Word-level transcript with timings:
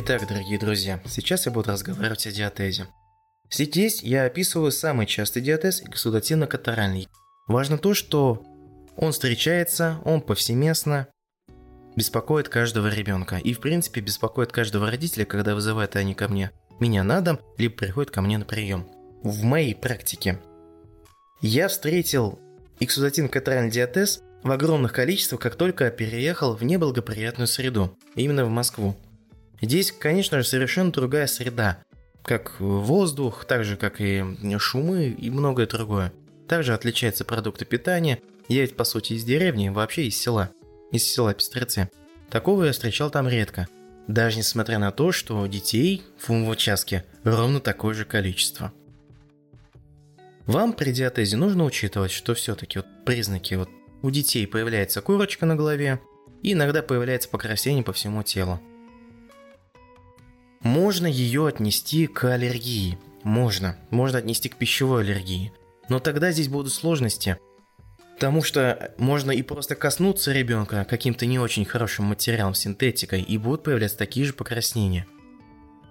Итак, 0.00 0.28
дорогие 0.28 0.60
друзья, 0.60 1.02
сейчас 1.06 1.46
я 1.46 1.50
буду 1.50 1.72
разговаривать 1.72 2.24
о 2.28 2.30
диатезе. 2.30 2.86
Здесь 3.50 4.00
я 4.00 4.26
описываю 4.26 4.70
самый 4.70 5.06
частый 5.06 5.42
диатез– 5.42 5.82
эксудативно-катаральный. 5.84 7.08
Важно 7.48 7.78
то, 7.78 7.94
что 7.94 8.44
он 8.96 9.10
встречается, 9.10 9.98
он 10.04 10.20
повсеместно, 10.20 11.08
беспокоит 11.96 12.48
каждого 12.48 12.86
ребенка. 12.86 13.38
И, 13.38 13.52
в 13.52 13.58
принципе, 13.58 14.00
беспокоит 14.00 14.52
каждого 14.52 14.88
родителя, 14.88 15.24
когда 15.24 15.56
вызывают 15.56 15.96
они 15.96 16.14
ко 16.14 16.28
мне 16.28 16.52
меня 16.78 17.02
на 17.02 17.20
дом, 17.20 17.40
либо 17.56 17.74
приходят 17.74 18.12
ко 18.12 18.22
мне 18.22 18.38
на 18.38 18.44
прием. 18.44 18.88
В 19.24 19.42
моей 19.42 19.74
практике 19.74 20.38
я 21.40 21.66
встретил 21.66 22.38
эксудативно-катаральный 22.78 23.72
диатез 23.72 24.22
в 24.44 24.52
огромных 24.52 24.92
количествах, 24.92 25.40
как 25.40 25.56
только 25.56 25.90
переехал 25.90 26.54
в 26.54 26.62
неблагоприятную 26.62 27.48
среду, 27.48 27.98
именно 28.14 28.44
в 28.44 28.48
Москву. 28.48 28.96
Здесь, 29.60 29.92
конечно 29.92 30.38
же, 30.38 30.46
совершенно 30.46 30.92
другая 30.92 31.26
среда, 31.26 31.82
как 32.22 32.60
воздух, 32.60 33.44
так 33.44 33.64
же, 33.64 33.76
как 33.76 34.00
и 34.00 34.24
шумы 34.58 35.08
и 35.08 35.30
многое 35.30 35.66
другое. 35.66 36.12
Также 36.46 36.74
отличаются 36.74 37.24
продукты 37.24 37.64
питания. 37.64 38.20
Я 38.48 38.62
ведь, 38.62 38.76
по 38.76 38.84
сути, 38.84 39.14
из 39.14 39.24
деревни, 39.24 39.68
вообще 39.68 40.06
из 40.06 40.16
села, 40.16 40.50
из 40.92 41.04
села 41.04 41.34
Пестрецы. 41.34 41.90
Такого 42.30 42.64
я 42.64 42.72
встречал 42.72 43.10
там 43.10 43.28
редко. 43.28 43.68
Даже 44.06 44.38
несмотря 44.38 44.78
на 44.78 44.90
то, 44.90 45.12
что 45.12 45.46
детей 45.46 46.02
в 46.26 46.30
участке 46.30 47.04
ровно 47.24 47.60
такое 47.60 47.94
же 47.94 48.04
количество. 48.04 48.72
Вам 50.46 50.72
при 50.72 50.92
диатезе 50.92 51.36
нужно 51.36 51.64
учитывать, 51.64 52.10
что 52.10 52.34
все-таки 52.34 52.78
вот 52.78 52.86
признаки 53.04 53.54
вот 53.54 53.68
у 54.00 54.10
детей 54.10 54.46
появляется 54.46 55.02
корочка 55.02 55.44
на 55.44 55.56
голове, 55.56 56.00
и 56.42 56.54
иногда 56.54 56.82
появляется 56.82 57.28
покраснение 57.28 57.84
по 57.84 57.92
всему 57.92 58.22
телу. 58.22 58.60
Можно 60.60 61.06
ее 61.06 61.46
отнести 61.46 62.06
к 62.06 62.24
аллергии. 62.24 62.98
Можно. 63.22 63.76
Можно 63.90 64.18
отнести 64.18 64.48
к 64.48 64.56
пищевой 64.56 65.02
аллергии. 65.02 65.52
Но 65.88 66.00
тогда 66.00 66.32
здесь 66.32 66.48
будут 66.48 66.72
сложности. 66.72 67.38
Потому 68.14 68.42
что 68.42 68.92
можно 68.98 69.30
и 69.30 69.42
просто 69.42 69.76
коснуться 69.76 70.32
ребенка 70.32 70.84
каким-то 70.88 71.24
не 71.26 71.38
очень 71.38 71.64
хорошим 71.64 72.06
материалом, 72.06 72.54
синтетикой, 72.54 73.22
и 73.22 73.38
будут 73.38 73.62
появляться 73.62 73.96
такие 73.96 74.26
же 74.26 74.32
покраснения. 74.32 75.06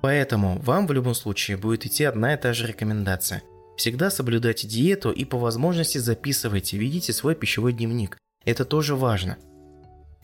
Поэтому 0.00 0.58
вам 0.60 0.86
в 0.86 0.92
любом 0.92 1.14
случае 1.14 1.56
будет 1.56 1.86
идти 1.86 2.04
одна 2.04 2.34
и 2.34 2.36
та 2.36 2.52
же 2.52 2.66
рекомендация. 2.66 3.42
Всегда 3.76 4.10
соблюдайте 4.10 4.66
диету 4.66 5.12
и 5.12 5.24
по 5.24 5.38
возможности 5.38 5.98
записывайте, 5.98 6.76
ведите 6.76 7.12
свой 7.12 7.36
пищевой 7.36 7.72
дневник. 7.72 8.18
Это 8.44 8.64
тоже 8.64 8.96
важно. 8.96 9.38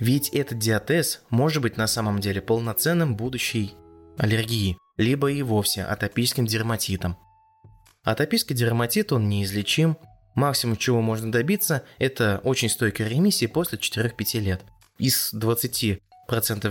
Ведь 0.01 0.31
этот 0.31 0.59
диатез 0.59 1.23
может 1.31 1.63
быть 1.63 1.77
на 1.77 1.87
самом 1.87 2.19
деле 2.19 2.41
полноценным 2.41 3.15
будущей 3.15 3.75
аллергии, 4.19 4.77
либо 4.97 5.31
и 5.31 5.43
вовсе 5.43 5.83
атопическим 5.83 6.47
дерматитом. 6.47 7.17
Атопический 8.03 8.55
дерматит, 8.55 9.13
он 9.13 9.29
неизлечим. 9.29 9.97
Максимум, 10.35 10.77
чего 10.77 11.01
можно 11.01 11.31
добиться, 11.31 11.85
это 11.99 12.41
очень 12.45 12.69
стойкой 12.69 13.09
ремиссии 13.09 13.47
после 13.47 13.79
4-5 13.79 14.41
лет. 14.41 14.63
Из 14.99 15.33
20% 15.33 16.01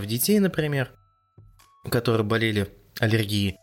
детей, 0.06 0.38
например, 0.38 0.92
которые 1.90 2.24
болели 2.24 2.68
аллергией, 3.00 3.56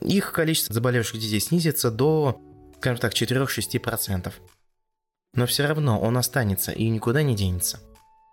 их 0.00 0.32
количество 0.32 0.74
заболевших 0.74 1.20
детей 1.20 1.40
снизится 1.40 1.90
до, 1.90 2.40
скажем 2.78 2.98
так, 2.98 3.12
4-6%. 3.12 4.32
Но 5.34 5.46
все 5.46 5.66
равно 5.66 6.00
он 6.00 6.16
останется 6.16 6.72
и 6.72 6.88
никуда 6.88 7.22
не 7.22 7.34
денется. 7.34 7.80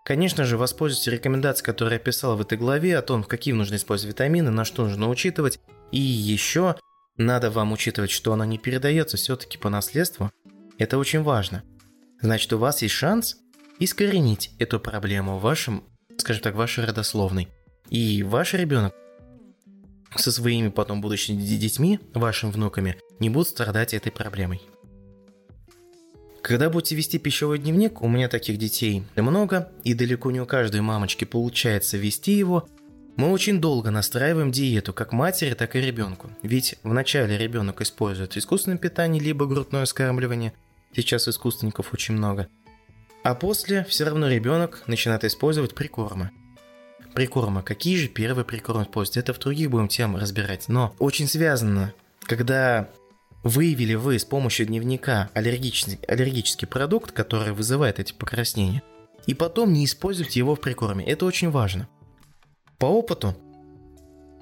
Конечно 0.06 0.44
же, 0.46 0.58
воспользуйтесь 0.58 1.08
рекомендацией, 1.08 1.66
которую 1.66 1.94
я 1.94 2.00
писал 2.00 2.36
в 2.36 2.42
этой 2.42 2.58
главе, 2.58 2.98
о 2.98 3.02
том, 3.02 3.24
какие 3.24 3.54
нужно 3.54 3.76
использовать 3.76 4.16
витамины, 4.16 4.50
на 4.50 4.66
что 4.66 4.86
нужно 4.86 5.10
учитывать. 5.10 5.60
И 5.92 6.00
еще 6.00 6.76
надо 7.18 7.52
вам 7.52 7.72
учитывать, 7.72 8.12
что 8.12 8.34
она 8.34 8.46
не 8.46 8.58
передается 8.58 9.18
все-таки 9.18 9.58
по 9.58 9.70
наследству. 9.70 10.32
Это 10.78 10.98
очень 10.98 11.22
важно. 11.22 11.64
Значит, 12.22 12.52
у 12.54 12.58
вас 12.58 12.82
есть 12.82 12.96
шанс 12.96 13.38
искоренить 13.80 14.52
эту 14.60 14.80
проблему 14.80 15.38
в 15.38 15.42
вашем, 15.42 15.84
скажем 16.18 16.44
так, 16.44 16.56
вашей 16.56 16.86
родословной. 16.86 17.50
И 17.90 18.24
ваш 18.24 18.54
ребенок 18.54 18.94
со 20.16 20.32
своими 20.32 20.70
потом 20.70 21.02
будущими 21.02 21.42
детьми, 21.42 22.00
вашими 22.14 22.52
внуками, 22.52 22.98
не 23.20 23.30
будут 23.30 23.50
страдать 23.50 23.94
этой 23.94 24.12
проблемой. 24.12 24.62
Когда 26.50 26.72
будете 26.72 26.96
вести 26.96 27.20
пищевой 27.20 27.60
дневник, 27.60 28.02
у 28.02 28.08
меня 28.08 28.28
таких 28.28 28.58
детей 28.58 29.04
много, 29.16 29.72
и 29.84 29.94
далеко 29.94 30.32
не 30.32 30.42
у 30.42 30.48
каждой 30.48 30.82
мамочки 30.82 31.24
получается 31.24 31.96
вести 31.96 32.32
его, 32.32 32.68
мы 33.18 33.30
очень 33.32 33.62
долго 33.62 33.92
настраиваем 33.92 34.52
диету 34.52 34.92
как 34.92 35.12
матери, 35.12 35.54
так 35.54 35.76
и 35.76 35.80
ребенку. 35.80 36.32
Ведь 36.42 36.74
вначале 36.82 37.38
ребенок 37.38 37.82
использует 37.82 38.36
искусственное 38.36 38.80
питание, 38.80 39.22
либо 39.22 39.46
грудное 39.46 39.86
скармливание, 39.86 40.54
сейчас 40.92 41.28
искусственников 41.28 41.94
очень 41.94 42.16
много, 42.16 42.48
а 43.22 43.36
после 43.36 43.84
все 43.84 44.06
равно 44.06 44.28
ребенок 44.28 44.82
начинает 44.88 45.26
использовать 45.26 45.76
прикормы. 45.76 46.32
Прикормы. 47.14 47.62
Какие 47.62 47.96
же 47.96 48.08
первые 48.08 48.44
прикормы 48.44 48.86
использовать? 48.86 49.18
Это 49.18 49.36
в 49.36 49.40
других 49.40 49.70
будем 49.70 49.88
тем 49.88 50.16
разбирать. 50.16 50.68
Но 50.68 50.96
очень 50.98 51.28
связано, 51.28 51.94
когда 52.22 52.90
Выявили 53.44 53.96
вы 53.96 54.20
с 54.20 54.26
помощью 54.26 54.66
дневника 54.66 55.30
аллергический, 55.34 56.00
аллергический 56.08 56.68
продукт, 56.68 57.12
который 57.12 57.54
вызывает 57.54 58.00
эти 58.00 58.12
покраснения, 58.12 58.84
и 59.28 59.34
потом 59.34 59.72
не 59.72 59.86
используйте 59.86 60.40
его 60.40 60.56
в 60.56 60.60
прикорме. 60.60 61.06
Это 61.06 61.26
очень 61.26 61.50
важно. 61.50 61.88
По 62.78 62.86
опыту, 62.86 63.36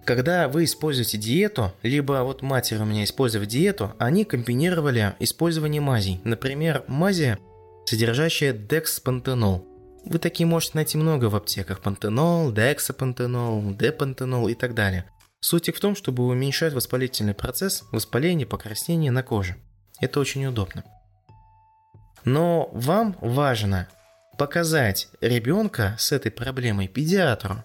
когда 0.03 0.47
вы 0.47 0.63
используете 0.63 1.18
диету, 1.18 1.74
либо 1.84 2.24
вот 2.24 2.41
матери 2.41 2.80
у 2.80 2.86
меня 2.86 3.03
использовали 3.03 3.47
диету, 3.47 3.94
они 4.00 4.24
комбинировали 4.24 5.16
использование 5.19 5.81
мазей. 5.81 6.22
Например, 6.24 6.84
мази, 6.88 7.38
содержащая 7.86 8.53
декспантенол. 8.53 9.68
Вы 10.06 10.19
такие 10.19 10.47
можете 10.47 10.74
найти 10.75 10.97
много 10.97 11.25
в 11.25 11.36
аптеках. 11.36 11.81
Пантенол, 11.81 12.53
дексапантенол, 12.53 13.75
депантенол 13.75 14.47
и 14.47 14.53
так 14.53 14.74
далее. 14.74 15.06
Суть 15.40 15.70
их 15.70 15.75
в 15.75 15.80
том, 15.80 15.96
чтобы 15.96 16.25
уменьшать 16.25 16.74
воспалительный 16.74 17.34
процесс, 17.34 17.84
воспаление, 17.92 18.48
покраснение 18.48 19.12
на 19.12 19.24
коже. 19.24 19.58
Это 20.00 20.20
очень 20.20 20.46
удобно. 20.46 20.84
Но 22.25 22.70
вам 22.74 23.16
важно 23.22 23.88
показать 24.38 25.09
ребенка 25.22 25.96
с 26.00 26.12
этой 26.12 26.31
проблемой 26.31 26.88
педиатру. 26.88 27.64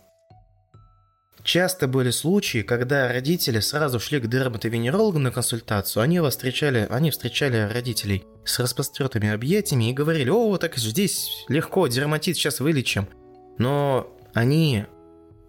Часто 1.42 1.88
были 1.88 2.10
случаи, 2.10 2.62
когда 2.62 3.08
родители 3.08 3.58
сразу 3.58 3.98
шли 3.98 4.20
к 4.20 4.28
дерматовенерологу 4.28 5.18
на 5.18 5.32
консультацию, 5.32 6.02
они 6.02 6.20
вас 6.20 6.34
встречали, 6.34 6.86
они 6.88 7.10
встречали 7.10 7.68
родителей 7.72 8.24
с 8.44 8.60
распростертыми 8.60 9.28
объятиями 9.28 9.90
и 9.90 9.92
говорили, 9.92 10.30
о, 10.30 10.56
так 10.58 10.76
здесь 10.76 11.44
легко, 11.48 11.88
дерматит 11.88 12.36
сейчас 12.36 12.60
вылечим. 12.60 13.08
Но 13.58 14.16
они 14.34 14.86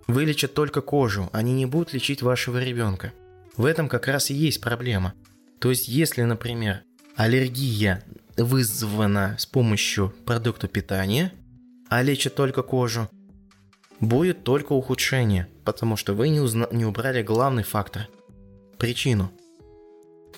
вылечат 0.08 0.54
только 0.54 0.82
кожу, 0.82 1.30
они 1.34 1.54
не 1.54 1.66
будут 1.66 1.94
лечить 1.94 2.22
вашего 2.22 2.62
ребенка. 2.64 3.14
В 3.56 3.66
этом 3.66 3.88
как 3.88 4.08
раз 4.08 4.30
и 4.30 4.34
есть 4.34 4.62
проблема. 4.62 5.14
То 5.60 5.70
есть, 5.70 5.88
если, 5.88 6.24
например, 6.24 6.82
аллергия 7.16 8.04
вызвана 8.36 9.36
с 9.38 9.46
помощью 9.46 10.14
продукта 10.26 10.68
питания, 10.68 11.34
а 11.90 12.02
лечит 12.02 12.36
только 12.36 12.64
кожу, 12.64 13.10
будет 14.00 14.44
только 14.44 14.74
ухудшение, 14.74 15.48
потому 15.64 15.96
что 15.96 16.14
вы 16.14 16.30
не, 16.30 16.40
узна- 16.40 16.68
не 16.72 16.86
убрали 16.86 17.22
главный 17.22 17.64
фактор– 17.64 18.10
причину. 18.78 19.32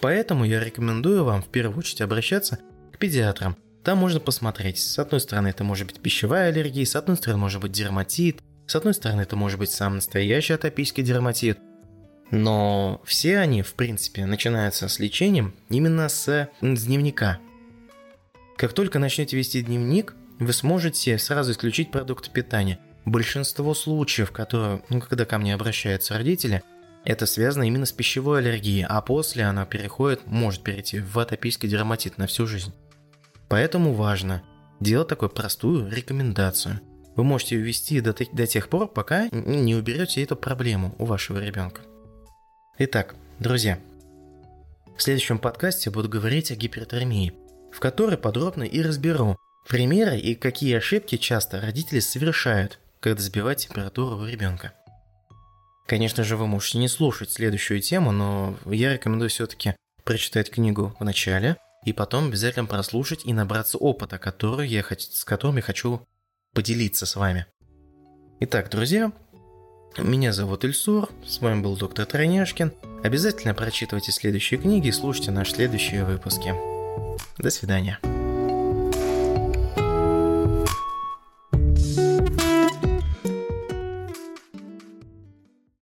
Поэтому 0.01 0.43
я 0.43 0.63
рекомендую 0.63 1.23
вам 1.23 1.41
в 1.41 1.47
первую 1.47 1.79
очередь 1.79 2.01
обращаться 2.01 2.59
к 2.91 2.97
педиатрам. 2.97 3.55
Там 3.83 3.97
можно 3.97 4.19
посмотреть. 4.19 4.79
С 4.79 4.99
одной 4.99 5.21
стороны, 5.21 5.47
это 5.47 5.63
может 5.63 5.87
быть 5.87 6.01
пищевая 6.01 6.49
аллергия, 6.49 6.85
с 6.85 6.95
одной 6.95 7.15
стороны, 7.15 7.39
может 7.39 7.61
быть 7.61 7.71
дерматит– 7.71 8.41
с 8.67 8.75
одной 8.75 8.93
стороны, 8.93 9.21
это 9.21 9.35
может 9.35 9.59
быть 9.59 9.71
сам 9.71 9.95
настоящий 9.95 10.53
атопический 10.53 11.03
дерматит, 11.03 11.59
но 12.31 13.01
все 13.05 13.37
они, 13.37 13.61
в 13.61 13.75
принципе, 13.75 14.25
начинаются 14.25 14.87
с 14.87 14.99
лечением 14.99 15.53
именно 15.69 16.09
с, 16.09 16.49
с 16.61 16.83
дневника. 16.83 17.39
Как 18.57 18.73
только 18.73 18.97
начнете 18.97 19.37
вести 19.37 19.61
дневник, 19.61 20.15
вы 20.39 20.51
сможете 20.51 21.17
сразу 21.19 21.51
исключить 21.51 21.91
продукты 21.91 22.31
питания. 22.31 22.79
Большинство 23.05 23.75
случаев, 23.75 24.31
которые, 24.31 24.81
ну, 24.89 24.99
когда 24.99 25.25
ко 25.25 25.37
мне 25.37 25.53
обращаются 25.53 26.15
родители, 26.15 26.63
это 27.03 27.27
связано 27.27 27.63
именно 27.63 27.85
с 27.85 27.91
пищевой 27.91 28.39
аллергией, 28.39 28.85
а 28.89 28.99
после 29.01 29.43
она 29.43 29.65
переходит, 29.67 30.25
может 30.25 30.63
перейти 30.63 30.99
в 30.99 31.19
атопический 31.19 31.69
дерматит 31.69 32.17
на 32.17 32.25
всю 32.25 32.47
жизнь. 32.47 32.73
Поэтому 33.47 33.93
важно 33.93 34.41
делать 34.79 35.09
такую 35.09 35.29
простую 35.29 35.87
рекомендацию– 35.91 36.81
вы 37.15 37.23
можете 37.23 37.55
ввести 37.55 38.01
до, 38.01 38.13
до 38.13 38.47
тех 38.47 38.69
пор, 38.69 38.87
пока 38.87 39.29
не 39.31 39.75
уберете 39.75 40.23
эту 40.23 40.35
проблему 40.35 40.95
у 40.99 41.05
вашего 41.05 41.39
ребенка. 41.39 41.81
Итак, 42.77 43.15
друзья, 43.39 43.79
в 44.97 45.01
следующем 45.01 45.39
подкасте 45.39 45.89
буду 45.89 46.09
говорить 46.09 46.51
о 46.51 46.55
гипертермии, 46.55 47.33
в 47.71 47.79
которой 47.79 48.17
подробно 48.17 48.63
и 48.63 48.81
разберу 48.81 49.37
примеры 49.67 50.17
и 50.17 50.35
какие 50.35 50.75
ошибки 50.75 51.17
часто 51.17 51.61
родители 51.61 51.99
совершают, 51.99 52.79
когда 52.99 53.21
сбивать 53.21 53.67
температуру 53.67 54.17
у 54.17 54.25
ребенка. 54.25 54.73
Конечно 55.87 56.23
же, 56.23 56.35
вы 56.35 56.47
можете 56.47 56.79
не 56.79 56.87
слушать 56.87 57.31
следующую 57.31 57.79
тему, 57.79 58.11
но 58.11 58.55
я 58.65 58.93
рекомендую 58.93 59.29
все-таки 59.29 59.75
прочитать 60.03 60.49
книгу 60.49 60.95
в 60.99 61.03
начале 61.03 61.57
и 61.85 61.93
потом 61.93 62.27
обязательно 62.27 62.65
прослушать 62.65 63.25
и 63.25 63.33
набраться 63.33 63.77
опыта, 63.77 64.17
который 64.17 64.67
я, 64.67 64.83
с 64.83 65.23
которым 65.23 65.57
я 65.57 65.61
хочу 65.61 66.01
поделиться 66.55 67.05
с 67.05 67.15
вами. 67.15 67.45
Итак, 68.39 68.71
друзья, 68.71 69.11
меня 69.97 70.33
зовут 70.33 70.65
Ильсур, 70.65 71.09
с 71.23 71.39
вами 71.39 71.61
был 71.61 71.77
доктор 71.77 72.05
Тройняшкин. 72.05 72.73
Обязательно 73.03 73.53
прочитывайте 73.53 74.11
следующие 74.11 74.59
книги 74.59 74.87
и 74.87 74.91
слушайте 74.91 75.31
наши 75.31 75.51
следующие 75.51 76.03
выпуски. 76.05 76.53
До 77.37 77.51
свидания. 77.51 77.99